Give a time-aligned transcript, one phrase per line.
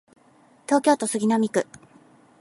[0.65, 1.67] 東京都杉並区